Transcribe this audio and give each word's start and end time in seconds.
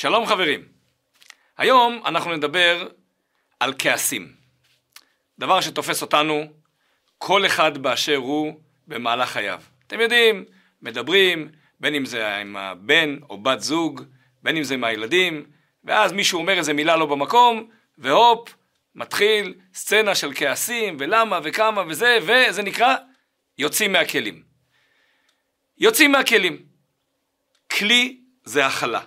שלום 0.00 0.26
חברים. 0.26 0.64
היום 1.56 2.02
אנחנו 2.06 2.36
נדבר 2.36 2.88
על 3.60 3.74
כעסים. 3.78 4.32
דבר 5.38 5.60
שתופס 5.60 6.02
אותנו 6.02 6.44
כל 7.18 7.46
אחד 7.46 7.78
באשר 7.78 8.16
הוא 8.16 8.60
במהלך 8.86 9.30
חייו. 9.30 9.62
אתם 9.86 10.00
יודעים, 10.00 10.44
מדברים, 10.82 11.48
בין 11.80 11.94
אם 11.94 12.04
זה 12.04 12.36
עם 12.36 12.56
הבן 12.56 13.16
או 13.30 13.42
בת 13.42 13.60
זוג, 13.60 14.02
בין 14.42 14.56
אם 14.56 14.62
זה 14.62 14.74
עם 14.74 14.84
הילדים, 14.84 15.46
ואז 15.84 16.12
מישהו 16.12 16.40
אומר 16.40 16.58
איזה 16.58 16.72
מילה 16.72 16.96
לא 16.96 17.06
במקום, 17.06 17.68
והופ, 17.98 18.54
מתחיל 18.94 19.54
סצנה 19.74 20.14
של 20.14 20.30
כעסים, 20.34 20.96
ולמה 21.00 21.40
וכמה 21.42 21.82
וזה, 21.88 22.18
וזה 22.22 22.62
נקרא 22.62 22.96
יוצאים 23.58 23.92
מהכלים. 23.92 24.42
יוצאים 25.78 26.12
מהכלים. 26.12 26.66
כלי 27.70 28.20
זה 28.44 28.66
הכלה. 28.66 29.00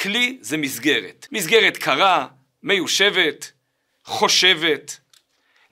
כלי 0.00 0.38
זה 0.40 0.56
מסגרת. 0.56 1.26
מסגרת 1.32 1.76
קרה, 1.76 2.26
מיושבת, 2.62 3.52
חושבת. 4.04 5.00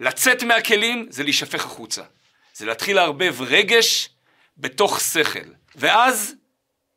לצאת 0.01 0.43
מהכלים 0.43 1.07
זה 1.11 1.23
להישפך 1.23 1.65
החוצה. 1.65 2.03
זה 2.55 2.67
להתחיל 2.67 2.97
לערבב 2.97 3.37
רגש 3.41 4.09
בתוך 4.59 5.01
שכל. 5.01 5.49
ואז 5.77 6.35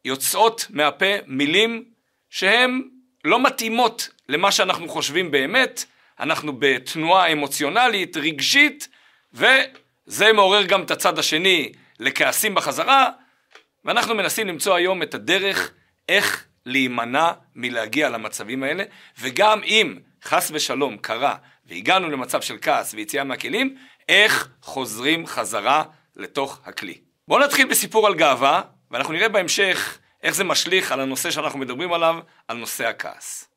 יוצאות 0.06 0.66
מהפה 0.70 1.16
מילים 1.28 1.86
שהן 2.30 2.82
לא 3.24 3.44
מתאימות 3.44 4.10
למה 4.30 4.52
שאנחנו 4.52 4.90
חושבים 4.90 5.32
באמת, 5.32 5.86
אנחנו 6.20 6.54
בתנועה 6.60 7.32
אמוציונלית, 7.32 8.18
רגשית, 8.18 8.88
וזה 9.34 10.34
מעורר 10.34 10.64
גם 10.64 10.84
את 10.84 10.92
הצד 10.92 11.20
השני 11.20 11.72
לכעסים 12.00 12.56
בחזרה, 12.56 13.10
ואנחנו 13.86 14.16
מנסים 14.16 14.48
למצוא 14.48 14.76
היום 14.76 15.04
את 15.04 15.14
הדרך 15.14 15.72
איך 16.10 16.46
להימנע 16.66 17.32
מלהגיע 17.56 18.10
למצבים 18.10 18.64
האלה, 18.64 18.84
וגם 19.20 19.64
אם 19.64 20.00
חס 20.24 20.52
ושלום 20.54 20.98
קרה 20.98 21.36
והגענו 21.66 22.10
למצב 22.10 22.42
של 22.42 22.58
כעס 22.62 22.94
ויציאה 22.94 23.24
מהכלים, 23.24 23.76
איך 24.10 24.50
חוזרים 24.62 25.28
חזרה 25.28 25.84
לתוך 26.16 26.60
הכלי. 26.66 27.02
בואו 27.28 27.40
נתחיל 27.40 27.68
בסיפור 27.68 28.08
על 28.08 28.16
גאווה, 28.16 28.62
ואנחנו 28.92 29.14
נראה 29.14 29.30
בהמשך 29.30 30.00
איך 30.24 30.36
זה 30.36 30.44
משליך 30.44 30.92
על 30.92 31.00
הנושא 31.00 31.32
שאנחנו 31.32 31.60
מדברים 31.60 31.94
עליו, 31.94 32.20
על 32.48 32.58
נושא 32.58 32.88
הכעס. 32.88 33.48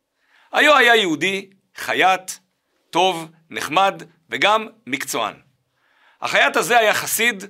היו 0.52 0.77
היה 0.77 0.97
יהודי, 0.97 1.50
חייט, 1.77 2.32
טוב, 2.91 3.30
נחמד 3.50 4.02
וגם 4.30 4.66
מקצוען. 4.86 5.34
החייט 6.22 6.56
הזה 6.56 6.78
היה 6.78 6.94
חסיד 6.94 7.44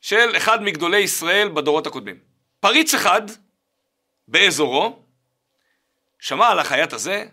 של 0.00 0.36
אחד 0.36 0.62
מגדולי 0.62 0.98
ישראל 0.98 1.48
בדורות 1.48 1.86
הקודמים. 1.86 2.16
פריץ 2.60 2.94
אחד 2.94 3.22
באזורו, 4.28 5.02
שמע 6.20 6.48
על 6.48 6.58
החייט 6.58 6.92
הזה, 6.92 7.26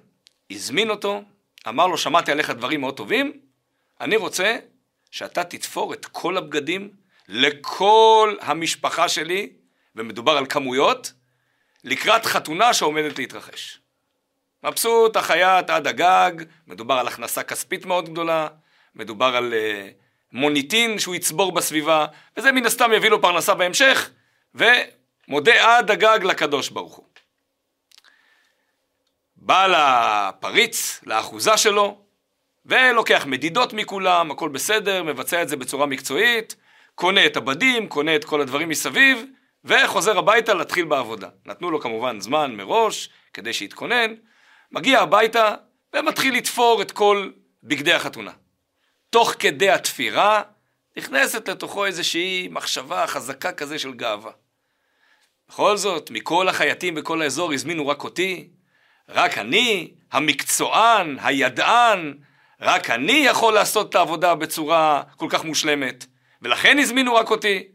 הזמין 0.51 0.89
אותו, 0.89 1.21
אמר 1.67 1.87
לו, 1.87 1.97
שמעתי 1.97 2.31
עליך 2.31 2.49
דברים 2.49 2.81
מאוד 2.81 2.97
טובים, 2.97 3.39
אני 4.01 4.15
רוצה 4.15 4.57
שאתה 5.11 5.43
תתפור 5.43 5.93
את 5.93 6.05
כל 6.05 6.37
הבגדים 6.37 6.89
לכל 7.27 8.35
המשפחה 8.41 9.09
שלי, 9.09 9.49
ומדובר 9.95 10.37
על 10.37 10.45
כמויות, 10.45 11.13
לקראת 11.83 12.25
חתונה 12.25 12.73
שעומדת 12.73 13.17
להתרחש. 13.17 13.79
מבסוט, 14.63 15.15
החייט 15.15 15.69
עד 15.69 15.87
הגג, 15.87 16.31
מדובר 16.67 16.95
על 16.95 17.07
הכנסה 17.07 17.43
כספית 17.43 17.85
מאוד 17.85 18.09
גדולה, 18.09 18.47
מדובר 18.95 19.35
על 19.35 19.53
uh, 19.53 19.93
מוניטין 20.31 20.99
שהוא 20.99 21.15
יצבור 21.15 21.51
בסביבה, 21.51 22.05
וזה 22.37 22.51
מן 22.51 22.65
הסתם 22.65 22.93
יביא 22.93 23.09
לו 23.09 23.21
פרנסה 23.21 23.53
בהמשך, 23.53 24.09
ומודה 25.31 25.77
עד 25.77 25.91
הגג 25.91 26.19
לקדוש 26.23 26.69
ברוך 26.69 26.95
הוא. 26.95 27.05
בא 29.35 29.67
לפריץ, 29.67 30.99
לאחוזה 31.05 31.57
שלו, 31.57 31.97
ולוקח 32.65 33.25
מדידות 33.25 33.73
מכולם, 33.73 34.31
הכל 34.31 34.49
בסדר, 34.49 35.03
מבצע 35.03 35.41
את 35.41 35.49
זה 35.49 35.55
בצורה 35.55 35.85
מקצועית, 35.85 36.55
קונה 36.95 37.25
את 37.25 37.37
הבדים, 37.37 37.87
קונה 37.87 38.15
את 38.15 38.25
כל 38.25 38.41
הדברים 38.41 38.69
מסביב, 38.69 39.25
וחוזר 39.65 40.17
הביתה 40.17 40.53
להתחיל 40.53 40.85
בעבודה. 40.85 41.29
נתנו 41.45 41.71
לו 41.71 41.79
כמובן 41.79 42.19
זמן 42.19 42.55
מראש, 42.55 43.09
כדי 43.33 43.53
שיתכונן, 43.53 44.13
מגיע 44.71 44.99
הביתה 44.99 45.55
ומתחיל 45.93 46.35
לתפור 46.35 46.81
את 46.81 46.91
כל 46.91 47.31
בגדי 47.63 47.93
החתונה. 47.93 48.31
תוך 49.09 49.33
כדי 49.39 49.69
התפירה, 49.69 50.41
נכנסת 50.97 51.49
לתוכו 51.49 51.85
איזושהי 51.85 52.47
מחשבה 52.51 53.07
חזקה 53.07 53.51
כזה 53.51 53.79
של 53.79 53.93
גאווה. 53.93 54.31
בכל 55.51 55.77
זאת, 55.77 56.11
מכל 56.11 56.47
החייטים 56.47 56.95
בכל 56.95 57.21
האזור 57.21 57.53
הזמינו 57.53 57.87
רק 57.87 58.03
אותי, 58.03 58.47
רק 59.09 59.37
אני, 59.37 59.91
המקצוען, 60.11 61.17
הידען, 61.21 62.13
רק 62.61 62.89
אני 62.89 63.11
יכול 63.11 63.53
לעשות 63.53 63.89
את 63.89 63.95
העבודה 63.95 64.35
בצורה 64.35 65.03
כל 65.17 65.27
כך 65.29 65.43
מושלמת, 65.43 66.05
ולכן 66.41 66.79
הזמינו 66.79 67.15
רק 67.15 67.29
אותי. 67.31 67.67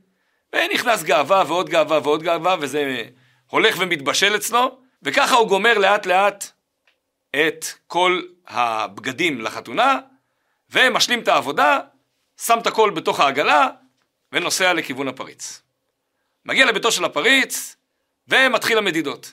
ונכנס 0.53 1.03
גאווה 1.03 1.45
ועוד 1.47 1.69
גאווה 1.69 2.01
ועוד 2.03 2.23
גאווה, 2.23 2.57
וזה 2.61 3.03
הולך 3.47 3.77
ומתבשל 3.79 4.37
אצלו, 4.37 4.79
וככה 5.03 5.35
הוא 5.35 5.49
גומר 5.49 5.79
לאט 5.79 6.07
לאט 6.07 6.51
את 7.31 7.65
כל 7.87 8.23
הבגדים 8.49 9.41
לחתונה, 9.41 9.99
ומשלים 10.71 11.21
את 11.21 11.29
העבודה, 11.29 11.79
שם 12.41 12.59
את 12.59 12.67
הכל 12.67 12.91
בתוך 12.91 13.21
העגלה, 13.21 13.69
ונוסע 14.33 14.73
לכיוון 14.73 15.09
הפריץ. 15.09 15.66
מגיע 16.47 16.67
לביתו 16.67 16.93
של 16.93 17.05
הפריץ, 17.05 17.77
ומתחיל 18.29 18.79
המדידות. 18.79 19.33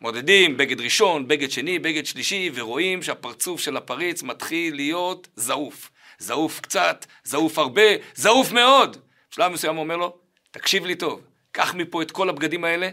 מודדים 0.00 0.56
בגד 0.56 0.80
ראשון, 0.80 1.28
בגד 1.28 1.50
שני, 1.50 1.78
בגד 1.78 2.06
שלישי, 2.06 2.50
ורואים 2.54 3.02
שהפרצוף 3.02 3.60
של 3.60 3.76
הפריץ 3.76 4.22
מתחיל 4.22 4.74
להיות 4.74 5.28
זעוף. 5.36 5.90
זעוף 6.18 6.60
קצת, 6.60 7.06
זעוף 7.24 7.58
הרבה, 7.58 7.82
זעוף 8.14 8.52
מאוד. 8.52 8.96
בשלב 9.30 9.52
מסוים 9.52 9.76
הוא 9.76 9.82
אומר 9.82 9.96
לו, 9.96 10.16
תקשיב 10.50 10.86
לי 10.86 10.94
טוב, 10.94 11.22
קח 11.52 11.74
מפה 11.74 12.02
את 12.02 12.10
כל 12.10 12.28
הבגדים 12.28 12.64
האלה, 12.64 12.90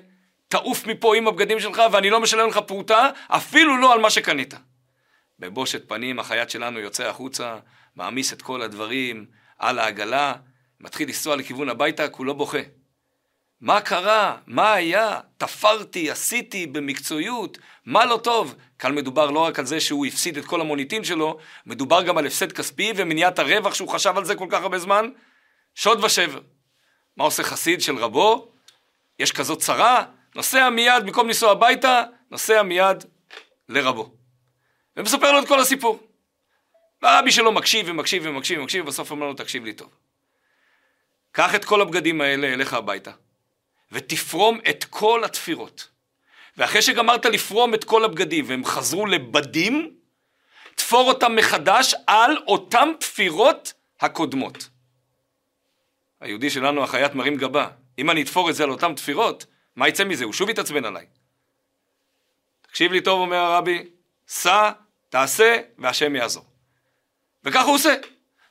תעוף 0.48 0.88
מפה 0.88 1.16
עם 1.16 1.28
הבגדים 1.28 1.60
שלך, 1.60 1.82
ואני 1.92 2.10
לא 2.10 2.20
משלם 2.20 2.50
לך 2.50 2.58
פרוטה, 2.58 3.10
אפילו 3.28 3.78
לא 3.78 3.94
על 3.94 4.00
מה 4.00 4.10
שקנית. 4.10 4.54
בבושת 5.40 5.90
פנים 5.90 6.20
החייט 6.20 6.50
שלנו 6.50 6.80
יוצא 6.80 7.08
החוצה, 7.08 7.58
מעמיס 7.96 8.34
את 8.34 8.42
כל 8.42 8.62
הדברים 8.62 9.26
על 9.58 9.80
העגלה, 9.80 10.34
מתחיל 10.80 11.08
לנסוע 11.08 11.36
לכיוון 11.36 11.70
הביתה, 11.70 12.10
כולו 12.10 12.36
בוכה. 12.36 12.77
מה 13.62 13.82
קרה? 13.82 14.38
מה 14.48 14.74
היה? 14.74 15.20
תפרתי, 15.38 16.12
עשיתי 16.12 16.68
במקצועיות, 16.68 17.58
מה 17.86 18.06
לא 18.06 18.18
טוב? 18.18 18.56
כאן 18.80 18.96
מדובר 18.96 19.32
לא 19.32 19.40
רק 19.40 19.60
על 19.60 19.66
זה 19.66 19.80
שהוא 19.80 20.06
הפסיד 20.06 20.38
את 20.38 20.46
כל 20.46 20.62
המוניטין 20.62 21.04
שלו, 21.04 21.38
מדובר 21.66 22.04
גם 22.04 22.18
על 22.18 22.26
הפסד 22.26 22.52
כספי 22.52 22.94
ומניעת 22.96 23.40
הרווח 23.40 23.74
שהוא 23.74 23.90
חשב 23.90 24.18
על 24.18 24.26
זה 24.26 24.36
כל 24.36 24.48
כך 24.50 24.62
הרבה 24.62 24.80
זמן. 24.80 25.10
שוד 25.76 26.04
ושבר. 26.04 26.42
מה 27.18 27.24
עושה 27.24 27.44
חסיד 27.44 27.82
של 27.82 27.96
רבו? 27.98 28.52
יש 29.20 29.32
כזאת 29.32 29.60
צרה, 29.60 30.06
נוסע 30.36 30.70
מיד, 30.70 31.04
במקום 31.06 31.28
לנסוע 31.28 31.52
הביתה, 31.52 32.04
נוסע 32.32 32.64
מיד 32.64 33.04
לרבו. 33.70 34.12
ומספר 34.98 35.32
לו 35.32 35.40
את 35.40 35.48
כל 35.48 35.60
הסיפור. 35.60 36.00
והרבי 37.02 37.32
שלו 37.32 37.52
מקשיב 37.52 37.86
ומקשיב 37.90 38.24
ומקשיב 38.26 38.60
ומקשיב, 38.60 38.84
ובסוף 38.84 39.12
אומר 39.12 39.28
לו, 39.28 39.34
תקשיב 39.34 39.66
לי 39.66 39.74
טוב. 39.74 39.90
קח 41.32 41.56
את 41.56 41.66
כל 41.66 41.82
הבגדים 41.82 42.22
האלה 42.22 42.48
אליך 42.48 42.74
הביתה. 42.74 43.12
ותפרום 43.92 44.60
את 44.70 44.84
כל 44.84 45.24
התפירות. 45.24 45.88
ואחרי 46.58 46.82
שגמרת 46.82 47.26
לפרום 47.26 47.74
את 47.74 47.84
כל 47.84 48.06
הבגדים 48.06 48.46
והם 48.48 48.66
חזרו 48.66 49.06
לבדים, 49.06 49.92
תפור 50.76 51.10
אותם 51.10 51.36
מחדש 51.36 51.96
על 52.08 52.38
אותם 52.48 52.90
תפירות 53.00 53.74
הקודמות. 54.00 54.70
היהודי 56.20 56.50
שלנו, 56.50 56.84
החייט 56.84 57.14
מרים 57.14 57.36
גבה. 57.36 57.68
אם 58.00 58.10
אני 58.10 58.22
אתפור 58.22 58.50
את 58.50 58.56
זה 58.56 58.64
על 58.64 58.70
אותם 58.70 58.94
תפירות, 58.96 59.46
מה 59.76 59.88
יצא 59.88 60.04
מזה? 60.04 60.26
הוא 60.26 60.34
שוב 60.34 60.50
יתעצבן 60.50 60.86
עליי. 60.86 61.06
תקשיב 62.62 62.92
לי 62.92 63.02
טוב, 63.02 63.20
אומר 63.22 63.38
הרבי, 63.38 63.90
סע, 64.28 64.72
תעשה, 65.10 65.58
והשם 65.78 66.16
יעזור. 66.16 66.46
וכך 67.44 67.66
הוא 67.66 67.76
עושה. 67.76 67.96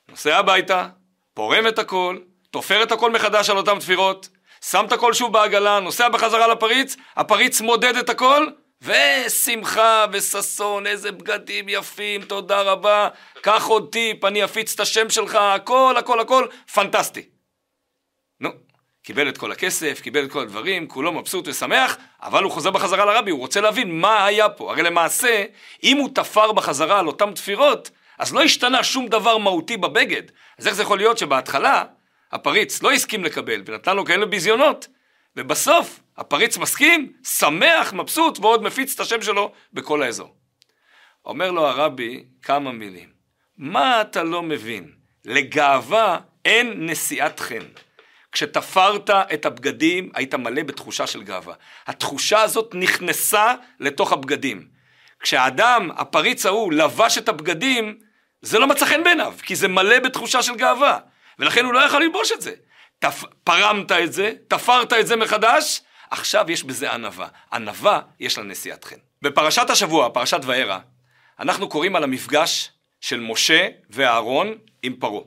נוסע 0.07 0.37
הביתה, 0.37 0.89
פורם 1.33 1.67
את 1.67 1.79
הכל, 1.79 2.19
תופר 2.51 2.83
את 2.83 2.91
הכל 2.91 3.11
מחדש 3.11 3.49
על 3.49 3.57
אותם 3.57 3.79
תפירות, 3.79 4.29
שם 4.61 4.85
את 4.85 4.91
הכל 4.91 5.13
שוב 5.13 5.33
בעגלה, 5.33 5.79
נוסע 5.79 6.09
בחזרה 6.09 6.47
לפריץ, 6.47 6.95
הפריץ 7.15 7.61
מודד 7.61 7.95
את 7.95 8.09
הכל, 8.09 8.47
ושמחה 8.81 10.05
וששון, 10.11 10.87
איזה 10.87 11.11
בגדים 11.11 11.69
יפים, 11.69 12.21
תודה 12.21 12.61
רבה, 12.61 13.09
קח 13.41 13.65
עוד 13.65 13.89
טיפ, 13.91 14.25
אני 14.25 14.43
אפיץ 14.43 14.73
את 14.73 14.79
השם 14.79 15.09
שלך, 15.09 15.35
הכל, 15.35 15.95
הכל, 15.99 16.19
הכל, 16.19 16.45
פנטסטי. 16.73 17.21
נו, 18.39 18.49
קיבל 19.03 19.29
את 19.29 19.37
כל 19.37 19.51
הכסף, 19.51 19.99
קיבל 20.01 20.25
את 20.25 20.31
כל 20.31 20.41
הדברים, 20.41 20.87
כולו 20.87 21.11
מבסוט 21.11 21.47
ושמח, 21.47 21.97
אבל 22.21 22.43
הוא 22.43 22.51
חוזר 22.51 22.71
בחזרה 22.71 23.05
לרבי, 23.05 23.31
הוא 23.31 23.39
רוצה 23.39 23.61
להבין 23.61 23.99
מה 23.99 24.25
היה 24.25 24.49
פה. 24.49 24.71
הרי 24.71 24.83
למעשה, 24.83 25.43
אם 25.83 25.97
הוא 25.97 26.09
תפר 26.15 26.51
בחזרה 26.51 26.99
על 26.99 27.07
אותן 27.07 27.33
תפירות, 27.33 27.89
אז 28.17 28.33
לא 28.33 28.41
השתנה 28.41 28.83
שום 28.83 29.07
דבר 29.07 29.37
מהותי 29.37 29.77
בבגד. 29.77 30.23
אז 30.57 30.67
איך 30.67 30.75
זה 30.75 30.81
יכול 30.81 30.97
להיות 30.97 31.17
שבהתחלה 31.17 31.83
הפריץ 32.31 32.83
לא 32.83 32.91
הסכים 32.91 33.23
לקבל 33.23 33.61
ונתן 33.65 33.95
לו 33.95 34.05
כאלה 34.05 34.25
ביזיונות, 34.25 34.87
ובסוף 35.35 35.99
הפריץ 36.17 36.57
מסכים, 36.57 37.13
שמח, 37.23 37.93
מבסוט, 37.93 38.39
ועוד 38.39 38.63
מפיץ 38.63 38.93
את 38.93 38.99
השם 38.99 39.21
שלו 39.21 39.51
בכל 39.73 40.03
האזור. 40.03 40.35
אומר 41.25 41.51
לו 41.51 41.67
הרבי 41.67 42.23
כמה 42.41 42.71
מילים. 42.71 43.09
מה 43.57 44.01
אתה 44.01 44.23
לא 44.23 44.43
מבין? 44.43 44.91
לגאווה 45.25 46.19
אין 46.45 46.89
נשיאת 46.89 47.39
חן. 47.39 47.65
כשתפרת 48.31 49.09
את 49.09 49.45
הבגדים, 49.45 50.09
היית 50.13 50.35
מלא 50.35 50.63
בתחושה 50.63 51.07
של 51.07 51.23
גאווה. 51.23 51.53
התחושה 51.87 52.41
הזאת 52.41 52.75
נכנסה 52.75 53.53
לתוך 53.79 54.11
הבגדים. 54.11 54.67
כשהאדם, 55.19 55.89
הפריץ 55.95 56.45
ההוא, 56.45 56.73
לבש 56.73 57.17
את 57.17 57.29
הבגדים, 57.29 57.97
זה 58.41 58.59
לא 58.59 58.67
מצא 58.67 58.85
חן 58.85 59.03
בעיניו, 59.03 59.33
כי 59.43 59.55
זה 59.55 59.67
מלא 59.67 59.99
בתחושה 59.99 60.43
של 60.43 60.55
גאווה. 60.55 60.99
ולכן 61.39 61.65
הוא 61.65 61.73
לא 61.73 61.79
יכול 61.79 62.01
ללבוש 62.01 62.31
את 62.31 62.41
זה. 62.41 62.51
תפ... 62.99 63.23
פרמת 63.43 63.91
את 63.91 64.13
זה, 64.13 64.33
תפרת 64.47 64.93
את 64.93 65.07
זה 65.07 65.15
מחדש, 65.15 65.81
עכשיו 66.09 66.51
יש 66.51 66.63
בזה 66.63 66.91
ענווה. 66.91 67.27
ענווה 67.53 68.01
יש 68.19 68.37
לה 68.37 68.43
נשיאת 68.43 68.83
חן. 68.83 68.95
בפרשת 69.21 69.69
השבוע, 69.69 70.09
פרשת 70.09 70.39
וערה, 70.43 70.79
אנחנו 71.39 71.69
קוראים 71.69 71.95
על 71.95 72.03
המפגש 72.03 72.71
של 73.01 73.19
משה 73.19 73.67
ואהרון 73.89 74.57
עם 74.83 74.95
פרעה. 74.95 75.23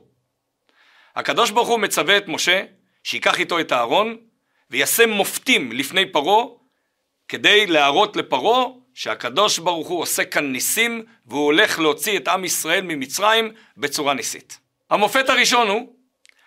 הקדוש 1.15 1.51
ברוך 1.51 1.67
הוא 1.67 1.79
מצווה 1.79 2.17
את 2.17 2.27
משה 2.27 2.63
שייקח 3.03 3.39
איתו 3.39 3.59
את 3.59 3.71
אהרון 3.71 4.17
ויעשה 4.69 5.05
מופתים 5.05 5.71
לפני 5.71 6.11
פרעה 6.11 6.45
כדי 7.27 7.67
להראות 7.67 8.15
לפרעה 8.15 8.65
שהקדוש 8.93 9.59
ברוך 9.59 9.87
הוא 9.87 10.01
עושה 10.01 10.25
כאן 10.25 10.51
ניסים 10.51 11.05
והוא 11.25 11.45
הולך 11.45 11.79
להוציא 11.79 12.17
את 12.17 12.27
עם 12.27 12.45
ישראל 12.45 12.81
ממצרים 12.81 13.51
בצורה 13.77 14.13
ניסית. 14.13 14.59
המופת 14.89 15.29
הראשון 15.29 15.67
הוא 15.67 15.95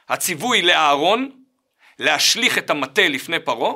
הציווי 0.09 0.63
לאהרון 0.63 1.31
להשליך 1.99 2.59
את 2.59 2.71
המטה 2.71 3.09
לפני 3.09 3.41
פרעה 3.41 3.75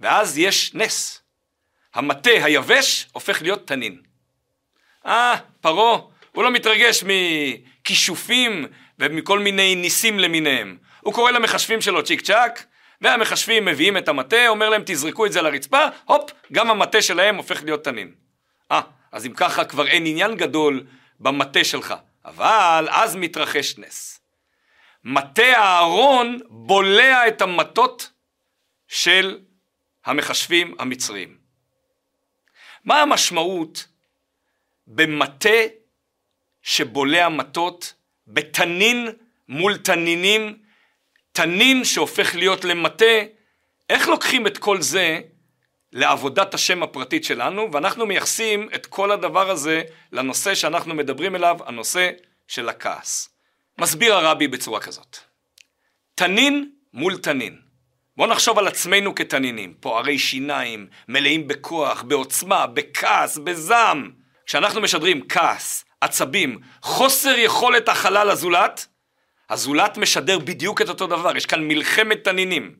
ואז 0.00 0.38
יש 0.38 0.74
נס. 0.74 1.22
המטה 1.94 2.30
היבש 2.30 3.06
הופך 3.12 3.42
להיות 3.42 3.66
תנין. 3.66 4.02
אה, 5.06 5.36
פרעה, 5.60 5.98
הוא 6.32 6.44
לא 6.44 6.50
מתרגש 6.50 7.04
מכישופים 7.04 8.66
ומכל 8.98 9.38
מיני 9.38 9.74
ניסים 9.74 10.18
למיניהם. 10.18 10.76
הוא 11.00 11.14
קורא 11.14 11.30
למחשבים 11.30 11.80
שלו 11.80 12.04
צ'יק 12.04 12.20
צ'אק, 12.20 12.64
והמחשבים 13.00 13.64
מביאים 13.64 13.96
את 13.96 14.08
המטה, 14.08 14.48
אומר 14.48 14.68
להם 14.68 14.82
תזרקו 14.86 15.26
את 15.26 15.32
זה 15.32 15.42
לרצפה, 15.42 15.86
הופ, 16.04 16.30
גם 16.52 16.70
המטה 16.70 17.02
שלהם 17.02 17.36
הופך 17.36 17.62
להיות 17.62 17.84
תנין. 17.84 18.12
אה, 18.72 18.80
אז 19.12 19.26
אם 19.26 19.32
ככה 19.32 19.64
כבר 19.64 19.86
אין 19.86 20.06
עניין 20.06 20.36
גדול 20.36 20.86
במטה 21.20 21.64
שלך. 21.64 21.94
אבל 22.24 22.88
אז 22.90 23.16
מתרחש 23.16 23.78
נס. 23.78 24.17
מטה 25.10 25.58
הארון 25.58 26.38
בולע 26.48 27.28
את 27.28 27.42
המטות 27.42 28.10
של 28.88 29.38
המחשבים 30.04 30.74
המצריים. 30.78 31.38
מה 32.84 33.02
המשמעות 33.02 33.86
במטה 34.86 35.58
שבולע 36.62 37.28
מטות, 37.28 37.94
בתנין 38.26 39.08
מול 39.48 39.76
תנינים, 39.76 40.62
תנין 41.32 41.84
שהופך 41.84 42.34
להיות 42.34 42.64
למטה, 42.64 43.22
איך 43.90 44.08
לוקחים 44.08 44.46
את 44.46 44.58
כל 44.58 44.80
זה 44.80 45.20
לעבודת 45.92 46.54
השם 46.54 46.82
הפרטית 46.82 47.24
שלנו, 47.24 47.72
ואנחנו 47.72 48.06
מייחסים 48.06 48.68
את 48.74 48.86
כל 48.86 49.10
הדבר 49.10 49.50
הזה 49.50 49.82
לנושא 50.12 50.54
שאנחנו 50.54 50.94
מדברים 50.94 51.36
אליו, 51.36 51.58
הנושא 51.66 52.10
של 52.48 52.68
הכעס. 52.68 53.37
מסביר 53.78 54.14
הרבי 54.14 54.48
בצורה 54.48 54.80
כזאת. 54.80 55.16
תנין 56.14 56.70
מול 56.92 57.18
תנין. 57.18 57.58
בואו 58.16 58.28
נחשוב 58.28 58.58
על 58.58 58.66
עצמנו 58.66 59.14
כתנינים, 59.14 59.74
פוערי 59.80 60.18
שיניים, 60.18 60.86
מלאים 61.08 61.48
בכוח, 61.48 62.02
בעוצמה, 62.02 62.66
בכעס, 62.66 63.38
בזעם. 63.38 64.10
כשאנחנו 64.46 64.80
משדרים 64.80 65.28
כעס, 65.28 65.84
עצבים, 66.00 66.60
חוסר 66.82 67.38
יכולת 67.38 67.88
הכלה 67.88 68.24
לזולת, 68.24 68.86
הזולת 69.50 69.96
משדר 69.96 70.38
בדיוק 70.38 70.82
את 70.82 70.88
אותו 70.88 71.06
דבר, 71.06 71.36
יש 71.36 71.46
כאן 71.46 71.68
מלחמת 71.68 72.24
תנינים. 72.24 72.74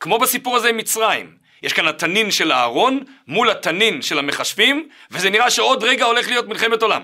כמו 0.00 0.18
בסיפור 0.18 0.56
הזה 0.56 0.68
עם 0.68 0.76
מצרים, 0.76 1.36
יש 1.62 1.72
כאן 1.72 1.88
התנין 1.88 2.30
של 2.30 2.52
אהרון 2.52 3.00
מול 3.26 3.50
התנין 3.50 4.02
של 4.02 4.18
המחשבים, 4.18 4.88
וזה 5.10 5.30
נראה 5.30 5.50
שעוד 5.50 5.84
רגע 5.84 6.04
הולך 6.04 6.28
להיות 6.28 6.48
מלחמת 6.48 6.82
עולם. 6.82 7.02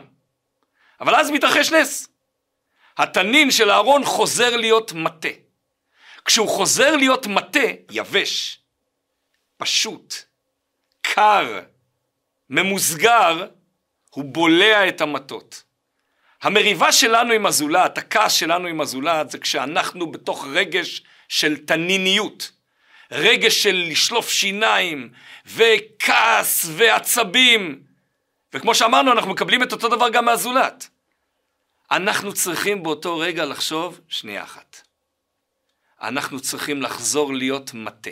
אבל 1.01 1.15
אז 1.15 1.31
מתרחש 1.31 1.73
נס. 1.73 2.09
התנין 2.99 3.51
של 3.51 3.71
אהרון 3.71 4.05
חוזר 4.05 4.57
להיות 4.57 4.93
מטה. 4.93 5.29
כשהוא 6.25 6.49
חוזר 6.49 6.97
להיות 6.97 7.27
מטה, 7.27 7.69
יבש, 7.91 8.59
פשוט, 9.57 10.15
קר, 11.01 11.61
ממוסגר, 12.51 13.47
הוא 14.11 14.25
בולע 14.25 14.89
את 14.89 15.01
המטות. 15.01 15.63
המריבה 16.43 16.93
שלנו 16.93 17.33
עם 17.33 17.47
הזולת, 17.47 17.99
הכעס 17.99 18.33
שלנו 18.33 18.69
עם 18.69 18.81
הזולת, 18.81 19.31
זה 19.31 19.39
כשאנחנו 19.39 20.11
בתוך 20.11 20.47
רגש 20.53 21.03
של 21.29 21.57
תניניות. 21.57 22.51
רגש 23.13 23.63
של 23.63 23.85
לשלוף 23.91 24.29
שיניים, 24.29 25.11
וכעס, 25.47 26.67
ועצבים. 26.77 27.83
וכמו 28.55 28.75
שאמרנו, 28.75 29.13
אנחנו 29.13 29.31
מקבלים 29.31 29.63
את 29.63 29.73
אותו 29.73 29.89
דבר 29.89 30.09
גם 30.09 30.25
מהזולת. 30.25 30.89
אנחנו 31.91 32.33
צריכים 32.33 32.83
באותו 32.83 33.19
רגע 33.19 33.45
לחשוב, 33.45 34.01
שנייה 34.09 34.43
אחת. 34.43 34.83
אנחנו 36.03 36.41
צריכים 36.41 36.83
לחזור 36.83 37.35
להיות 37.35 37.75
מטה, 37.75 38.11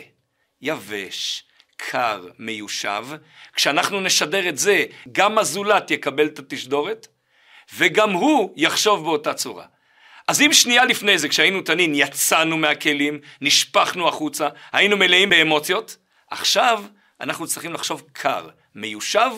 יבש, 0.61 1.43
קר, 1.75 2.27
מיושב. 2.39 3.05
כשאנחנו 3.53 4.01
נשדר 4.01 4.49
את 4.49 4.57
זה, 4.57 4.85
גם 5.11 5.37
הזולת 5.37 5.91
יקבל 5.91 6.25
את 6.25 6.39
התשדורת, 6.39 7.07
וגם 7.73 8.11
הוא 8.11 8.53
יחשוב 8.57 9.03
באותה 9.03 9.33
צורה. 9.33 9.65
אז 10.27 10.41
אם 10.41 10.53
שנייה 10.53 10.85
לפני 10.85 11.17
זה, 11.17 11.29
כשהיינו 11.29 11.61
תנין, 11.61 11.95
יצאנו 11.95 12.57
מהכלים, 12.57 13.19
נשפכנו 13.41 14.07
החוצה, 14.07 14.47
היינו 14.71 14.97
מלאים 14.97 15.29
באמוציות, 15.29 15.97
עכשיו 16.29 16.83
אנחנו 17.21 17.47
צריכים 17.47 17.73
לחשוב 17.73 18.03
קר, 18.13 18.49
מיושב, 18.75 19.31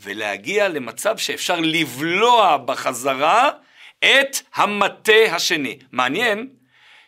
ולהגיע 0.00 0.68
למצב 0.68 1.18
שאפשר 1.18 1.60
לבלוע 1.60 2.56
בחזרה 2.56 3.50
את 3.98 4.36
המטה 4.54 5.22
השני. 5.32 5.78
מעניין 5.92 6.48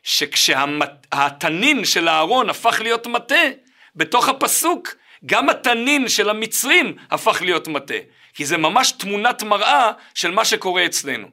שכשהתנין 0.02 1.84
של 1.84 2.08
אהרון 2.08 2.50
הפך 2.50 2.80
להיות 2.80 3.06
מטה, 3.06 3.44
בתוך 3.96 4.28
הפסוק 4.28 4.94
גם 5.26 5.48
התנין 5.48 6.08
של 6.08 6.30
המצרים 6.30 6.96
הפך 7.10 7.42
להיות 7.42 7.68
מטה. 7.68 7.94
כי 8.34 8.44
זה 8.44 8.56
ממש 8.56 8.92
תמונת 8.92 9.42
מראה 9.42 9.90
של 10.14 10.30
מה 10.30 10.44
שקורה 10.44 10.86
אצלנו. 10.86 11.28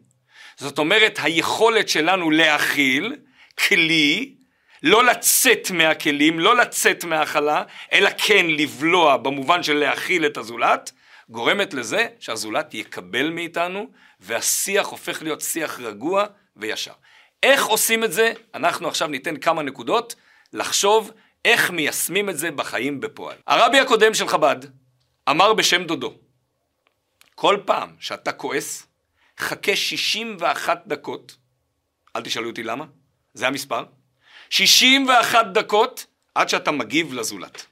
זאת 0.58 0.79
אומרת, 0.79 1.20
היכולת 1.24 1.89
שלנו 1.89 2.31
להכיל 2.31 3.15
כלי, 3.67 4.34
לא 4.84 5.05
לצאת 5.05 5.72
מהכלים, 5.72 6.39
לא 6.39 6.55
לצאת 6.55 7.03
מהכלה, 7.03 7.63
אלא 7.93 8.10
כן 8.17 8.46
לבלוע 8.46 9.17
במובן 9.17 9.63
של 9.63 9.74
להכיל 9.74 10.25
את 10.25 10.38
הזולת, 10.38 10.91
גורמת 11.29 11.74
לזה 11.74 12.07
שהזולת 12.19 12.74
יקבל 12.74 13.29
מאיתנו, 13.29 13.89
והשיח 14.19 14.88
הופך 14.88 15.22
להיות 15.22 15.41
שיח 15.41 15.79
רגוע 15.79 16.25
וישר. 16.55 16.93
איך 17.43 17.65
עושים 17.65 18.03
את 18.03 18.12
זה? 18.13 18.34
אנחנו 18.55 18.88
עכשיו 18.88 19.07
ניתן 19.07 19.38
כמה 19.38 19.63
נקודות 19.63 20.15
לחשוב 20.53 21.12
איך 21.46 21.72
מיישמים 21.72 22.29
את 22.29 22.38
זה 22.38 22.51
בחיים 22.51 23.00
בפועל. 23.00 23.38
הרבי 23.48 23.79
הקודם 23.79 24.13
של 24.13 24.27
חב"ד 24.27 24.55
אמר 25.29 25.53
בשם 25.53 25.84
דודו, 25.84 26.13
כל 27.36 27.57
פעם 27.65 27.96
שאתה 28.00 28.31
כועס, 28.31 28.88
חכה 29.39 29.75
61 29.75 30.84
דקות, 30.88 31.38
אל 32.15 32.22
תשאלו 32.22 32.50
אותי 32.50 32.63
למה, 32.63 32.86
זה 33.34 33.48
המספר, 33.48 33.86
61 34.50 35.46
דקות 35.53 36.05
עד 36.36 36.50
שאתה 36.50 36.72
מגיב 36.72 37.13
לזולת. 37.13 37.65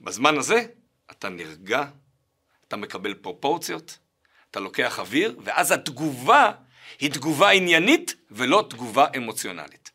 בזמן 0.00 0.38
הזה 0.38 0.64
אתה 1.10 1.28
נרגע, 1.28 1.84
אתה 2.68 2.76
מקבל 2.76 3.14
פרופורציות, 3.14 3.98
אתה 4.50 4.60
לוקח 4.60 4.98
אוויר, 4.98 5.36
ואז 5.44 5.72
התגובה 5.72 6.52
היא 7.00 7.10
תגובה 7.10 7.50
עניינית 7.50 8.14
ולא 8.30 8.66
תגובה 8.70 9.06
אמוציונלית. 9.16 9.90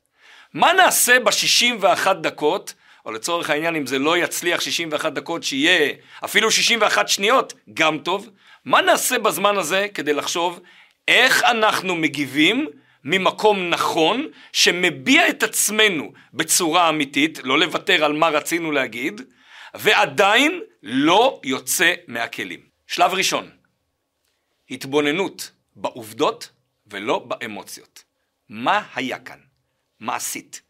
מה 0.53 0.73
נעשה 0.73 1.19
ב-61 1.19 2.13
דקות, 2.13 2.73
או 3.05 3.11
לצורך 3.11 3.49
העניין 3.49 3.75
אם 3.75 3.85
זה 3.85 3.99
לא 3.99 4.17
יצליח 4.17 4.61
61 4.61 5.13
דקות, 5.13 5.43
שיהיה 5.43 5.93
אפילו 6.25 6.51
61 6.51 7.07
שניות, 7.07 7.53
גם 7.73 7.97
טוב. 7.97 8.29
מה 8.65 8.81
נעשה 8.81 9.19
בזמן 9.19 9.57
הזה 9.57 9.87
כדי 9.93 10.13
לחשוב 10.13 10.59
איך 11.07 11.43
אנחנו 11.43 11.95
מגיבים 11.95 12.67
ממקום 13.03 13.69
נכון, 13.69 14.27
שמביע 14.53 15.29
את 15.29 15.43
עצמנו 15.43 16.13
בצורה 16.33 16.89
אמיתית, 16.89 17.39
לא 17.43 17.59
לוותר 17.59 18.05
על 18.05 18.13
מה 18.13 18.29
רצינו 18.29 18.71
להגיד, 18.71 19.21
ועדיין 19.73 20.61
לא 20.83 21.41
יוצא 21.43 21.93
מהכלים. 22.07 22.59
שלב 22.87 23.13
ראשון, 23.13 23.49
התבוננות 24.69 25.51
בעובדות 25.75 26.49
ולא 26.87 27.19
באמוציות. 27.19 28.03
מה 28.49 28.83
היה 28.95 29.19
כאן? 29.19 29.39
מעשית. 29.99 30.61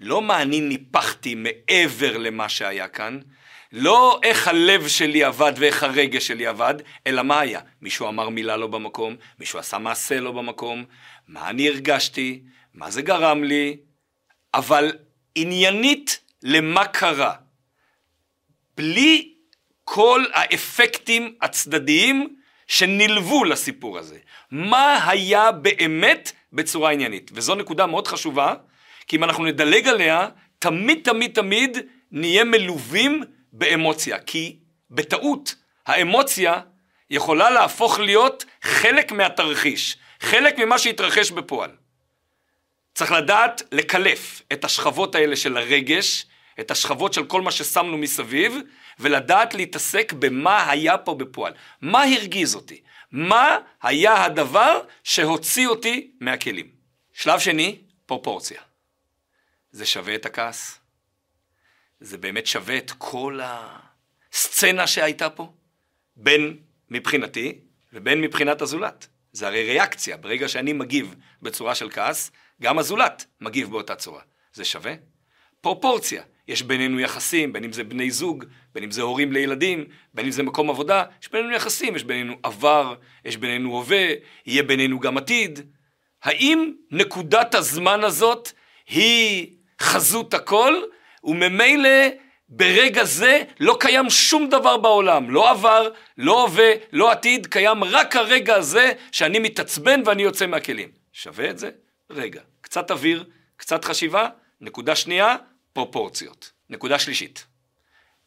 לא 0.00 0.22
מה 0.22 0.42
אני 0.42 0.60
ניפחתי 0.60 1.34
מעבר 1.34 2.16
למה 2.16 2.48
שהיה 2.48 2.88
כאן, 2.88 3.20
לא 3.72 4.20
איך 4.22 4.48
הלב 4.48 4.88
שלי 4.88 5.24
עבד 5.24 5.52
ואיך 5.56 5.82
הרגש 5.82 6.26
שלי 6.26 6.46
עבד, 6.46 6.74
אלא 7.06 7.22
מה 7.22 7.40
היה? 7.40 7.60
מישהו 7.82 8.08
אמר 8.08 8.28
מילה 8.28 8.56
לא 8.56 8.66
במקום, 8.66 9.16
מישהו 9.38 9.58
עשה 9.58 9.78
מעשה 9.78 10.20
לא 10.20 10.32
במקום, 10.32 10.84
מה 11.28 11.50
אני 11.50 11.68
הרגשתי, 11.68 12.42
מה 12.74 12.90
זה 12.90 13.02
גרם 13.02 13.44
לי, 13.44 13.76
אבל 14.54 14.92
עניינית 15.34 16.20
למה 16.42 16.86
קרה. 16.86 17.34
בלי 18.78 19.32
כל 19.84 20.24
האפקטים 20.32 21.34
הצדדיים 21.40 22.36
שנלוו 22.66 23.44
לסיפור 23.44 23.98
הזה. 23.98 24.18
מה 24.50 25.10
היה 25.10 25.52
באמת 25.52 26.32
בצורה 26.52 26.92
עניינית? 26.92 27.30
וזו 27.34 27.54
נקודה 27.54 27.86
מאוד 27.86 28.08
חשובה, 28.08 28.54
כי 29.06 29.16
אם 29.16 29.24
אנחנו 29.24 29.44
נדלג 29.44 29.88
עליה, 29.88 30.28
תמיד 30.58 31.00
תמיד 31.04 31.34
תמיד 31.34 31.78
נהיה 32.12 32.44
מלווים 32.44 33.22
באמוציה, 33.52 34.18
כי 34.18 34.56
בטעות 34.90 35.54
האמוציה 35.86 36.60
יכולה 37.10 37.50
להפוך 37.50 37.98
להיות 37.98 38.44
חלק 38.62 39.12
מהתרחיש, 39.12 39.96
חלק 40.20 40.58
ממה 40.58 40.78
שהתרחש 40.78 41.30
בפועל. 41.30 41.70
צריך 42.94 43.12
לדעת 43.12 43.62
לקלף 43.72 44.42
את 44.52 44.64
השכבות 44.64 45.14
האלה 45.14 45.36
של 45.36 45.56
הרגש, 45.56 46.26
את 46.60 46.70
השכבות 46.70 47.12
של 47.12 47.26
כל 47.26 47.42
מה 47.42 47.50
ששמנו 47.50 47.98
מסביב, 47.98 48.56
ולדעת 48.98 49.54
להתעסק 49.54 50.12
במה 50.12 50.70
היה 50.70 50.98
פה 50.98 51.14
בפועל. 51.14 51.52
מה 51.80 52.04
הרגיז 52.04 52.54
אותי? 52.54 52.80
מה 53.12 53.58
היה 53.82 54.24
הדבר 54.24 54.80
שהוציא 55.04 55.68
אותי 55.68 56.10
מהכלים? 56.20 56.70
שלב 57.12 57.38
שני, 57.38 57.78
פרופורציה. 58.06 58.60
זה 59.70 59.86
שווה 59.86 60.14
את 60.14 60.26
הכעס? 60.26 60.78
זה 62.00 62.18
באמת 62.18 62.46
שווה 62.46 62.78
את 62.78 62.90
כל 62.98 63.40
הסצנה 63.42 64.86
שהייתה 64.86 65.30
פה? 65.30 65.52
בין 66.16 66.56
מבחינתי 66.90 67.58
ובין 67.92 68.20
מבחינת 68.20 68.62
הזולת. 68.62 69.06
זה 69.32 69.46
הרי 69.46 69.64
ריאקציה, 69.64 70.16
ברגע 70.16 70.48
שאני 70.48 70.72
מגיב 70.72 71.14
בצורה 71.42 71.74
של 71.74 71.90
כעס, 71.90 72.30
גם 72.62 72.78
הזולת 72.78 73.26
מגיב 73.40 73.70
באותה 73.70 73.94
צורה. 73.94 74.22
זה 74.52 74.64
שווה? 74.64 74.94
פרופורציה. 75.60 76.22
יש 76.48 76.62
בינינו 76.62 77.00
יחסים, 77.00 77.52
בין 77.52 77.64
אם 77.64 77.72
זה 77.72 77.84
בני 77.84 78.10
זוג, 78.10 78.44
בין 78.74 78.84
אם 78.84 78.90
זה 78.90 79.02
הורים 79.02 79.32
לילדים, 79.32 79.84
בין 80.14 80.24
אם 80.24 80.30
זה 80.30 80.42
מקום 80.42 80.70
עבודה, 80.70 81.04
יש 81.22 81.30
בינינו 81.32 81.54
יחסים, 81.54 81.96
יש 81.96 82.04
בינינו 82.04 82.34
עבר, 82.42 82.94
יש 83.24 83.36
בינינו 83.36 83.76
הווה, 83.76 84.06
יהיה 84.46 84.62
בינינו 84.62 85.00
גם 85.00 85.16
עתיד. 85.16 85.60
האם 86.22 86.72
נקודת 86.90 87.54
הזמן 87.54 88.04
הזאת 88.04 88.52
היא 88.88 89.46
חזות 89.80 90.34
הכל, 90.34 90.74
וממילא 91.24 92.08
ברגע 92.48 93.04
זה 93.04 93.42
לא 93.60 93.76
קיים 93.80 94.10
שום 94.10 94.48
דבר 94.48 94.76
בעולם, 94.76 95.30
לא 95.30 95.50
עבר, 95.50 95.88
לא 96.18 96.42
הווה, 96.42 96.72
לא 96.92 97.10
עתיד, 97.10 97.46
קיים 97.46 97.84
רק 97.84 98.16
הרגע 98.16 98.54
הזה 98.54 98.92
שאני 99.12 99.38
מתעצבן 99.38 100.02
ואני 100.04 100.22
יוצא 100.22 100.46
מהכלים. 100.46 100.88
שווה 101.12 101.50
את 101.50 101.58
זה? 101.58 101.70
רגע, 102.10 102.40
קצת 102.60 102.90
אוויר, 102.90 103.24
קצת 103.56 103.84
חשיבה, 103.84 104.28
נקודה 104.60 104.96
שנייה, 104.96 105.36
פרופורציות. 105.78 106.50
נקודה 106.70 106.98
שלישית, 106.98 107.46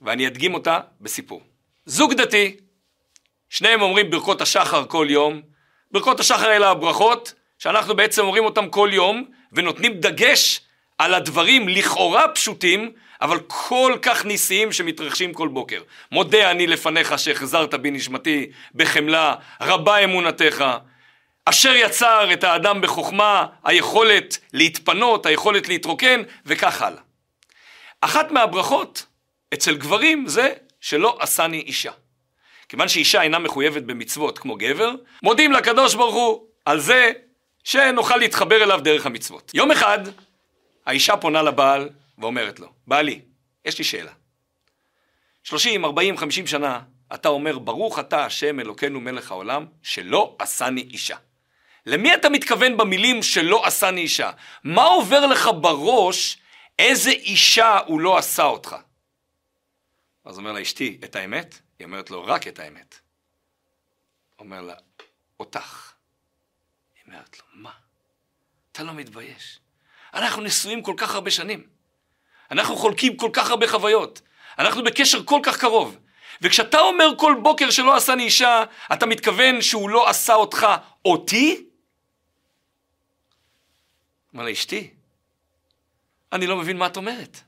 ואני 0.01 0.27
אדגים 0.27 0.53
אותה 0.53 0.79
בסיפור. 1.01 1.41
זוג 1.85 2.13
דתי, 2.13 2.55
שניהם 3.49 3.81
אומרים 3.81 4.09
ברכות 4.09 4.41
השחר 4.41 4.85
כל 4.85 5.07
יום, 5.09 5.41
ברכות 5.91 6.19
השחר 6.19 6.51
אלה 6.51 6.69
הברכות 6.69 7.33
שאנחנו 7.59 7.95
בעצם 7.95 8.21
אומרים 8.21 8.45
אותם 8.45 8.69
כל 8.69 8.89
יום 8.93 9.25
ונותנים 9.51 9.93
דגש 9.93 10.61
על 10.97 11.13
הדברים 11.13 11.67
לכאורה 11.67 12.27
פשוטים 12.27 12.91
אבל 13.21 13.39
כל 13.47 13.97
כך 14.01 14.25
ניסיים 14.25 14.71
שמתרחשים 14.71 15.33
כל 15.33 15.47
בוקר. 15.47 15.81
מודה 16.11 16.51
אני 16.51 16.67
לפניך 16.67 17.19
שהחזרת 17.19 17.73
בי 17.73 17.91
נשמתי 17.91 18.51
בחמלה, 18.75 19.35
רבה 19.61 19.97
אמונתך. 19.97 20.65
אשר 21.45 21.75
יצר 21.75 22.33
את 22.33 22.43
האדם 22.43 22.81
בחוכמה, 22.81 23.45
היכולת 23.63 24.37
להתפנות, 24.53 25.25
היכולת 25.25 25.67
להתרוקן, 25.67 26.21
וכך 26.45 26.81
הלאה. 26.81 27.01
אחת 28.01 28.31
מהברכות 28.31 29.05
אצל 29.53 29.75
גברים 29.75 30.27
זה 30.27 30.53
שלא 30.81 31.17
עשני 31.19 31.59
אישה. 31.59 31.91
כיוון 32.69 32.87
שאישה 32.87 33.21
אינה 33.21 33.39
מחויבת 33.39 33.83
במצוות 33.83 34.37
כמו 34.37 34.55
גבר, 34.55 34.91
מודים 35.23 35.51
לקדוש 35.51 35.95
ברוך 35.95 36.15
הוא 36.15 36.45
על 36.65 36.79
זה 36.79 37.11
שנוכל 37.63 38.17
להתחבר 38.17 38.63
אליו 38.63 38.79
דרך 38.83 39.05
המצוות. 39.05 39.51
יום 39.53 39.71
אחד 39.71 39.99
האישה 40.85 41.17
פונה 41.17 41.41
לבעל 41.41 41.89
ואומרת 42.17 42.59
לו, 42.59 42.67
בעלי, 42.87 43.19
יש 43.65 43.77
לי 43.77 43.83
שאלה. 43.83 44.11
30, 45.43 45.85
40, 45.85 46.17
50 46.17 46.47
שנה 46.47 46.79
אתה 47.13 47.29
אומר, 47.29 47.59
ברוך 47.59 47.99
אתה 47.99 48.25
השם 48.25 48.59
אלוקינו 48.59 48.99
מלך 48.99 49.31
העולם, 49.31 49.65
שלא 49.83 50.35
עשני 50.39 50.81
אישה. 50.81 51.15
למי 51.85 52.13
אתה 52.13 52.29
מתכוון 52.29 52.77
במילים 52.77 53.23
שלא 53.23 53.65
עשני 53.65 54.01
אישה? 54.01 54.31
מה 54.63 54.83
עובר 54.83 55.25
לך 55.25 55.49
בראש 55.61 56.37
איזה 56.81 57.09
אישה 57.09 57.79
הוא 57.85 57.99
לא 57.99 58.17
עשה 58.17 58.43
אותך? 58.43 58.75
אז 60.25 60.37
אומר 60.37 60.51
לה, 60.51 60.61
אשתי, 60.61 60.97
את 61.03 61.15
האמת? 61.15 61.59
היא 61.79 61.85
אומרת 61.85 62.11
לו, 62.11 62.25
רק 62.25 62.47
את 62.47 62.59
האמת. 62.59 62.99
אומר 64.39 64.61
לה, 64.61 64.73
אותך. 65.39 65.93
היא 66.95 67.13
אומרת 67.13 67.39
לו, 67.39 67.45
מה? 67.53 67.71
אתה 68.71 68.83
לא 68.83 68.93
מתבייש. 68.93 69.59
אנחנו 70.13 70.41
נשואים 70.41 70.83
כל 70.83 70.93
כך 70.97 71.15
הרבה 71.15 71.31
שנים. 71.31 71.67
אנחנו 72.51 72.75
חולקים 72.75 73.17
כל 73.17 73.29
כך 73.33 73.49
הרבה 73.49 73.67
חוויות. 73.67 74.21
אנחנו 74.59 74.83
בקשר 74.83 75.23
כל 75.23 75.39
כך 75.43 75.59
קרוב. 75.59 75.97
וכשאתה 76.41 76.79
אומר 76.79 77.05
כל 77.17 77.35
בוקר 77.43 77.69
שלא 77.69 77.95
עשני 77.95 78.23
אישה, 78.23 78.63
אתה 78.93 79.05
מתכוון 79.05 79.61
שהוא 79.61 79.89
לא 79.89 80.09
עשה 80.09 80.33
אותך 80.33 80.67
אותי? 81.05 81.65
אומר 84.33 84.43
לה, 84.43 84.51
אשתי, 84.51 84.93
אני 86.33 86.47
לא 86.47 86.57
מבין 86.57 86.77
מה 86.77 86.87
את 86.87 86.97
אומרת. 86.97 87.39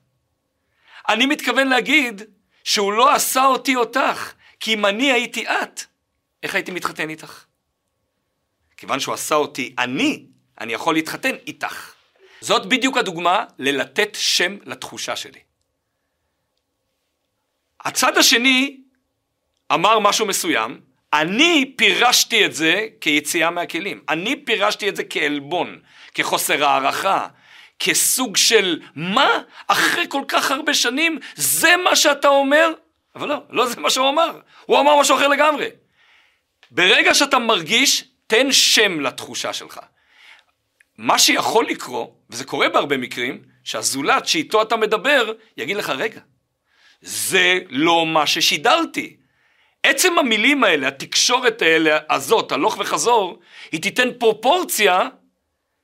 אני 1.10 1.26
מתכוון 1.26 1.68
להגיד 1.68 2.22
שהוא 2.64 2.94
לא 2.94 3.16
עשה 3.16 3.46
אותי 3.46 3.76
אותך, 3.76 4.34
כי 4.60 4.74
אם 4.74 4.86
אני 4.86 5.12
הייתי 5.12 5.48
את, 5.48 5.82
איך 6.44 6.56
הייתי 6.56 6.72
מתחתן 6.72 7.10
איתך? 7.10 7.46
כיוון 8.78 9.00
שהוא 9.00 9.14
עשה 9.14 9.36
אותי 9.36 9.76
אני, 9.80 10.26
אני 10.62 10.74
יכול 10.74 10.96
להתחתן 10.96 11.36
איתך. 11.48 11.94
זאת 12.42 12.66
בדיוק 12.66 12.98
הדוגמה 12.98 13.46
ללתת 13.60 14.10
שם 14.14 14.58
לתחושה 14.66 15.16
שלי. 15.16 15.40
הצד 17.80 18.18
השני 18.18 18.82
אמר 19.74 20.00
משהו 20.00 20.26
מסוים, 20.26 20.82
אני 21.14 21.74
פירשתי 21.78 22.46
את 22.46 22.56
זה 22.56 22.88
כיציאה 23.02 23.50
מהכלים. 23.50 24.04
אני 24.10 24.46
פירשתי 24.46 24.90
את 24.90 24.96
זה 24.96 25.04
כעלבון, 25.04 25.80
כחוסר 26.14 26.66
הערכה, 26.66 27.28
כסוג 27.84 28.38
של 28.38 28.82
מה? 28.96 29.42
אחרי 29.68 30.06
כל 30.10 30.24
כך 30.28 30.52
הרבה 30.52 30.74
שנים 30.74 31.20
זה 31.36 31.76
מה 31.78 31.96
שאתה 31.96 32.28
אומר? 32.28 32.74
אבל 33.16 33.30
לא, 33.30 33.38
לא 33.50 33.68
זה 33.68 33.82
מה 33.82 33.90
שהוא 33.90 34.10
אמר. 34.10 34.40
הוא 34.66 34.80
אמר 34.80 35.00
משהו 35.00 35.16
אחר 35.16 35.28
לגמרי. 35.28 35.70
ברגע 36.72 37.14
שאתה 37.14 37.40
מרגיש, 37.40 38.04
תן 38.28 38.52
שם 38.52 39.00
לתחושה 39.00 39.54
שלך. 39.54 39.80
מה 40.98 41.20
שיכול 41.20 41.66
לקרות, 41.70 42.20
וזה 42.30 42.46
קורה 42.46 42.70
בהרבה 42.70 42.98
מקרים, 42.98 43.42
שהזולת 43.64 44.28
שאיתו 44.28 44.62
אתה 44.62 44.76
מדבר, 44.76 45.34
יגיד 45.58 45.78
לך, 45.78 45.90
רגע, 45.90 46.22
זה 47.02 47.60
לא 47.70 48.06
מה 48.06 48.28
ששידרתי. 48.28 49.18
עצם 49.84 50.20
המילים 50.20 50.64
האלה, 50.64 50.88
התקשורת 50.88 51.62
האלה, 51.62 52.00
הזאת, 52.10 52.52
הלוך 52.52 52.78
וחזור, 52.80 53.40
היא 53.72 53.82
תיתן 53.82 54.10
פרופורציה 54.20 55.10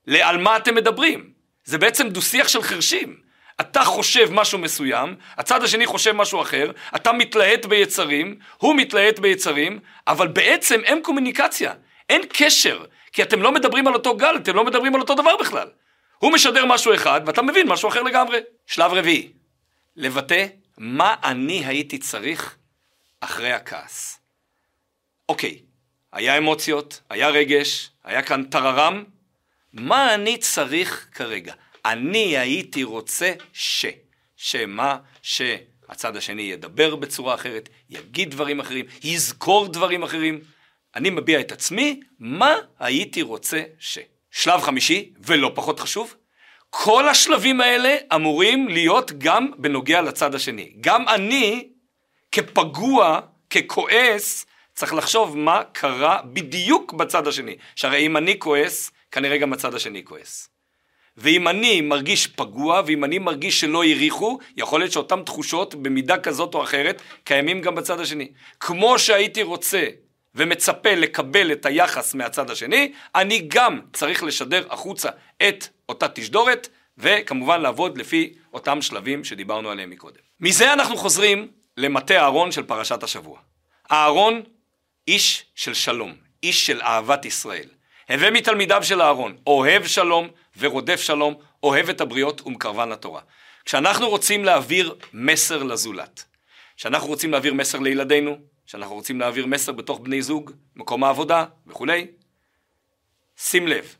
לעל 0.07 0.37
מה 0.37 0.57
אתם 0.57 0.75
מדברים. 0.75 1.38
זה 1.69 1.77
בעצם 1.77 2.09
דו-שיח 2.09 2.47
של 2.47 2.61
חרשים. 2.61 3.17
אתה 3.61 3.83
חושב 3.83 4.27
משהו 4.31 4.59
מסוים, 4.59 5.15
הצד 5.37 5.63
השני 5.63 5.85
חושב 5.85 6.11
משהו 6.11 6.41
אחר, 6.41 6.71
אתה 6.95 7.11
מתלהט 7.11 7.65
ביצרים, 7.65 8.39
הוא 8.57 8.75
מתלהט 8.75 9.19
ביצרים, 9.19 9.79
אבל 10.07 10.27
בעצם 10.27 10.79
אין 10.83 11.01
קומוניקציה, 11.03 11.73
אין 12.09 12.21
קשר, 12.29 12.85
כי 13.13 13.23
אתם 13.23 13.41
לא 13.41 13.51
מדברים 13.51 13.87
על 13.87 13.93
אותו 13.93 14.17
גל, 14.17 14.35
אתם 14.35 14.55
לא 14.55 14.65
מדברים 14.65 14.95
על 14.95 15.01
אותו 15.01 15.15
דבר 15.15 15.37
בכלל. 15.37 15.67
הוא 16.17 16.31
משדר 16.33 16.65
משהו 16.65 16.93
אחד, 16.93 17.21
ואתה 17.25 17.41
מבין 17.41 17.67
משהו 17.67 17.89
אחר 17.89 18.01
לגמרי. 18.03 18.39
שלב 18.67 18.93
רביעי, 18.93 19.31
לבטא 19.95 20.45
מה 20.77 21.15
אני 21.23 21.65
הייתי 21.65 21.97
צריך 21.97 22.55
אחרי 23.19 23.51
הכעס. 23.51 24.19
אוקיי, 25.29 25.59
היה 26.13 26.37
אמוציות, 26.37 27.01
היה 27.09 27.29
רגש, 27.29 27.89
היה 28.03 28.21
כאן 28.21 28.43
טררם, 28.43 29.03
מה 29.73 30.13
אני 30.13 30.37
צריך 30.37 31.07
כרגע? 31.13 31.53
אני 31.85 32.37
הייתי 32.37 32.83
רוצה 32.83 33.33
ש. 33.53 33.85
שמה? 34.35 34.97
שהצד 35.21 36.15
השני 36.17 36.41
ידבר 36.41 36.95
בצורה 36.95 37.35
אחרת, 37.35 37.69
יגיד 37.89 38.31
דברים 38.31 38.59
אחרים, 38.59 38.85
יזכור 39.03 39.67
דברים 39.67 40.03
אחרים. 40.03 40.39
אני 40.95 41.09
מביע 41.09 41.39
את 41.39 41.51
עצמי, 41.51 41.99
מה 42.19 42.55
הייתי 42.79 43.21
רוצה 43.21 43.61
ש. 43.79 43.99
שלב 44.31 44.61
חמישי, 44.61 45.13
ולא 45.19 45.51
פחות 45.55 45.79
חשוב, 45.79 46.15
כל 46.69 47.09
השלבים 47.09 47.61
האלה 47.61 47.95
אמורים 48.15 48.67
להיות 48.67 49.11
גם 49.17 49.51
בנוגע 49.57 50.01
לצד 50.01 50.35
השני. 50.35 50.73
גם 50.81 51.07
אני, 51.07 51.69
כפגוע, 52.31 53.19
ככועס, 53.49 54.45
צריך 54.73 54.93
לחשוב 54.93 55.37
מה 55.37 55.63
קרה 55.63 56.19
בדיוק 56.33 56.93
בצד 56.93 57.27
השני. 57.27 57.55
שהרי 57.75 58.05
אם 58.05 58.17
אני 58.17 58.39
כועס, 58.39 58.91
כנראה 59.11 59.37
גם 59.37 59.53
הצד 59.53 59.75
השני 59.75 60.05
כועס. 60.05 60.49
ואם 61.17 61.47
אני 61.47 61.81
מרגיש 61.81 62.27
פגוע, 62.27 62.81
ואם 62.85 63.03
אני 63.03 63.19
מרגיש 63.19 63.59
שלא 63.59 63.83
העריכו, 63.83 64.39
יכול 64.57 64.79
להיות 64.79 64.91
שאותן 64.91 65.23
תחושות 65.23 65.75
במידה 65.75 66.17
כזאת 66.17 66.53
או 66.53 66.63
אחרת 66.63 67.01
קיימים 67.23 67.61
גם 67.61 67.75
בצד 67.75 67.99
השני. 67.99 68.31
כמו 68.59 68.99
שהייתי 68.99 69.43
רוצה 69.43 69.87
ומצפה 70.35 70.95
לקבל 70.95 71.51
את 71.51 71.65
היחס 71.65 72.13
מהצד 72.13 72.49
השני, 72.49 72.91
אני 73.15 73.45
גם 73.47 73.79
צריך 73.93 74.23
לשדר 74.23 74.67
החוצה 74.69 75.09
את 75.47 75.67
אותה 75.89 76.07
תשדורת, 76.07 76.67
וכמובן 76.97 77.61
לעבוד 77.61 77.97
לפי 77.97 78.33
אותם 78.53 78.81
שלבים 78.81 79.23
שדיברנו 79.23 79.69
עליהם 79.69 79.89
מקודם. 79.89 80.19
מזה 80.39 80.73
אנחנו 80.73 80.97
חוזרים 80.97 81.47
למטה 81.77 82.15
אהרון 82.15 82.51
של 82.51 82.63
פרשת 82.63 83.03
השבוע. 83.03 83.39
אהרון, 83.91 84.41
איש 85.07 85.45
של 85.55 85.73
שלום, 85.73 86.15
איש 86.43 86.65
של 86.65 86.81
אהבת 86.81 87.25
ישראל. 87.25 87.69
הווה 88.09 88.31
מתלמידיו 88.31 88.83
של 88.83 89.01
אהרון, 89.01 89.37
אוהב 89.47 89.87
שלום 89.87 90.27
ורודף 90.57 91.01
שלום, 91.01 91.33
אוהב 91.63 91.89
את 91.89 92.01
הבריות 92.01 92.41
ומקרבן 92.45 92.89
לתורה. 92.89 93.21
כשאנחנו 93.65 94.09
רוצים 94.09 94.45
להעביר 94.45 94.95
מסר 95.13 95.63
לזולת, 95.63 96.25
כשאנחנו 96.77 97.07
רוצים 97.07 97.31
להעביר 97.31 97.53
מסר 97.53 97.79
לילדינו, 97.79 98.37
כשאנחנו 98.67 98.95
רוצים 98.95 99.19
להעביר 99.19 99.45
מסר 99.45 99.71
בתוך 99.71 99.99
בני 99.99 100.21
זוג, 100.21 100.51
מקום 100.75 101.03
העבודה 101.03 101.45
וכולי, 101.67 102.07
שים 103.37 103.67
לב, 103.67 103.95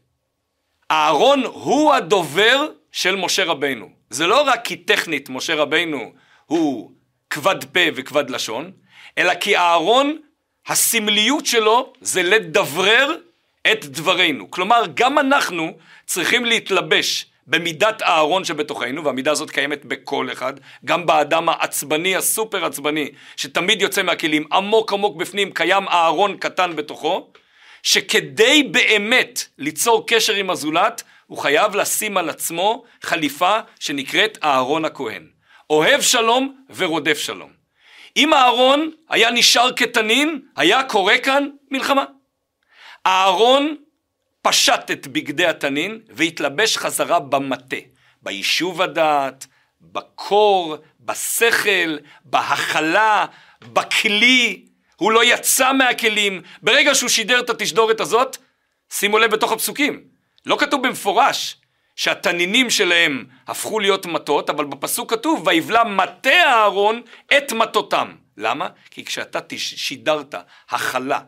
אהרון 0.92 1.44
הוא 1.44 1.94
הדובר 1.94 2.72
של 2.92 3.16
משה 3.16 3.46
רבינו. 3.46 3.90
זה 4.10 4.28
לא 4.28 4.42
רק 4.42 4.66
כי 4.66 4.78
טכנית 4.78 5.30
משה 5.30 5.56
רבינו 5.56 6.14
הוא 6.46 6.92
כבד 7.30 7.64
פה 7.64 7.80
וכבד 7.96 8.30
לשון, 8.30 8.72
אלא 9.18 9.36
כי 9.36 9.58
אהרון, 9.58 10.18
הסמליות 10.68 11.46
שלו 11.46 11.94
זה 12.02 12.24
לדברר 12.24 13.16
את 13.72 13.86
דברינו. 13.86 14.52
כלומר, 14.52 14.84
גם 14.94 15.20
אנחנו 15.20 15.78
צריכים 16.06 16.46
להתלבש 16.46 17.26
במידת 17.48 18.02
אהרון 18.02 18.44
שבתוכנו, 18.44 19.04
והמידה 19.04 19.32
הזאת 19.32 19.52
קיימת 19.52 19.86
בכל 19.86 20.32
אחד, 20.32 20.54
גם 20.86 21.06
באדם 21.06 21.50
העצבני, 21.50 22.16
הסופר 22.16 22.66
עצבני, 22.66 23.10
שתמיד 23.36 23.82
יוצא 23.82 24.04
מהכלים, 24.04 24.46
עמוק 24.52 24.94
עמוק 24.94 25.18
בפנים, 25.18 25.52
קיים 25.52 25.88
אהרון 25.88 26.38
קטן 26.38 26.76
בתוכו, 26.76 27.32
שכדי 27.84 28.64
באמת 28.64 29.44
ליצור 29.58 30.08
קשר 30.08 30.34
עם 30.34 30.50
הזולת, 30.50 31.04
הוא 31.28 31.38
חייב 31.38 31.76
לשים 31.76 32.18
על 32.18 32.30
עצמו 32.30 32.84
חליפה 33.04 33.60
שנקראת 33.80 34.38
אהרון 34.44 34.86
הכהן. 34.86 35.28
אוהב 35.70 36.02
שלום 36.02 36.56
ורודף 36.76 37.18
שלום. 37.18 37.50
אם 38.18 38.34
אהרון 38.34 38.92
היה 39.10 39.32
נשאר 39.32 39.70
כתנין, 39.76 40.40
היה 40.56 40.84
קורה 40.84 41.18
כאן 41.18 41.50
מלחמה. 41.72 42.04
אהרון 43.06 43.76
פשט 44.42 44.92
את 44.92 45.08
בגדי 45.08 45.46
התנין 45.46 46.00
והתלבש 46.10 46.78
חזרה 46.78 47.20
במטה, 47.20 47.76
ביישוב 48.22 48.82
הדעת, 48.82 49.48
בקור, 49.82 50.78
בשכל, 51.00 51.98
בהכלה, 52.24 53.26
בכלי. 53.62 54.66
הוא 54.96 55.12
לא 55.12 55.24
יצא 55.24 55.74
מהכלים. 55.74 56.42
ברגע 56.62 56.96
שהוא 56.96 57.10
שידר 57.10 57.40
את 57.40 57.50
התשדורת 57.50 58.00
הזאת, 58.00 58.38
שימו 58.90 59.20
לב 59.20 59.32
בתוך 59.32 59.52
הפסוקים. 59.52 60.04
לא 60.46 60.58
כתוב 60.60 60.88
במפורש 60.88 61.56
שהתנינים 61.96 62.70
שלהם 62.70 63.26
הפכו 63.48 63.80
להיות 63.80 64.06
מטות, 64.06 64.50
אבל 64.50 64.66
בפסוק 64.66 65.12
כתוב, 65.12 65.48
ויבלע 65.48 65.84
מטה 65.84 66.44
אהרון 66.46 67.02
את 67.38 67.54
מטותם. 67.54 68.16
למה? 68.38 68.68
כי 68.92 69.06
כשאתה 69.06 69.40
שידרת 69.58 70.36
הכלה 70.70 71.20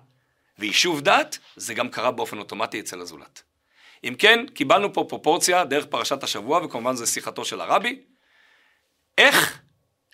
ויישוב 0.62 1.01
דת, 1.01 1.39
זה 1.56 1.74
גם 1.74 1.89
קרה 1.89 2.12
באופן 2.12 2.38
אוטומטי 2.38 2.79
אצל 2.79 3.01
הזולת. 3.01 3.44
אם 4.03 4.16
כן, 4.20 4.46
קיבלנו 4.53 4.94
פה 4.94 5.05
פרופורציה 5.09 5.64
דרך 5.64 5.86
פרשת 5.86 6.24
השבוע, 6.24 6.66
וכמובן 6.66 6.96
זה 6.96 7.05
שיחתו 7.05 7.46
של 7.46 7.62
הרבי, 7.62 8.01
איך 9.18 9.59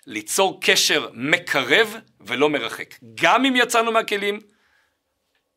ליצור 0.06 0.60
קשר 0.60 1.08
מקרב 1.14 1.96
ולא 2.20 2.50
מרחק. 2.50 2.94
גם 3.14 3.44
אם 3.44 3.56
יצאנו 3.56 3.92
מהכלים, 3.92 4.38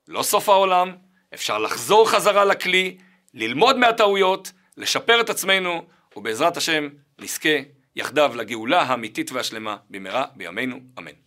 לא 0.08 0.24
סוף 0.24 0.50
העולם, 0.50 0.96
אפשר 1.34 1.58
לחזור 1.58 2.10
חזרה 2.10 2.46
לכלי, 2.46 2.98
ללמוד 3.34 3.78
מהטעויות, 3.78 4.52
לשפר 4.78 5.22
את 5.22 5.30
עצמנו, 5.30 5.86
ובעזרת 6.16 6.58
השם 6.58 6.90
נזכה 7.20 7.58
יחדיו 7.96 8.32
לגאולה 8.36 8.82
האמיתית 8.82 9.32
והשלמה 9.32 9.78
במהרה 9.90 10.26
בימינו, 10.36 10.80
אמן. 11.00 11.22